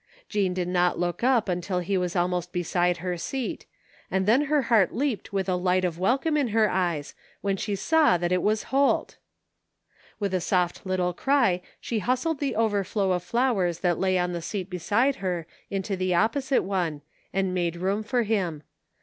Jean 0.27 0.51
did 0.51 0.67
not 0.67 0.97
look 0.97 1.23
up 1.23 1.47
until 1.47 1.77
he 1.77 1.95
was 1.95 2.15
ahnost 2.15 2.51
beside 2.51 2.97
her 3.05 3.17
seat, 3.17 3.67
and 4.09 4.25
then 4.25 4.45
her 4.45 4.63
heart 4.63 4.95
leaped 4.95 5.31
with 5.31 5.47
a 5.47 5.53
light 5.53 5.85
of 5.85 5.99
wel 5.99 6.17
come 6.17 6.35
in 6.35 6.47
her 6.47 6.67
eyes, 6.71 7.13
when 7.41 7.55
she 7.55 7.75
saw 7.75 8.17
that 8.17 8.31
it 8.31 8.41
was 8.41 8.69
Holt! 8.73 9.17
.With 10.19 10.33
a 10.33 10.41
soft 10.41 10.87
little 10.87 11.13
cry 11.13 11.61
she 11.79 11.99
hustled 11.99 12.39
the 12.39 12.55
overflow 12.55 13.11
of 13.11 13.21
flowers 13.21 13.81
that 13.81 13.99
lay 13.99 14.17
on 14.17 14.33
the 14.33 14.41
seat 14.41 14.71
beside 14.71 15.17
her 15.17 15.45
into 15.69 15.95
the 15.95 16.15
opposite 16.15 16.63
one 16.63 17.03
and 17.31 17.53
made 17.53 17.75
room 17.75 18.01
for 18.01 18.23
him. 18.23 18.63